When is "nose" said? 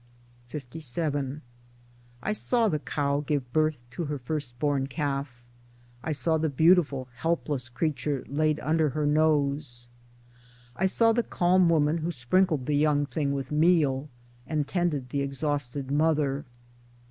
9.05-9.89